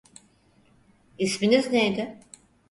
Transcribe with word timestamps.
İsminiz 1.17 1.71
neydi? 1.71 2.19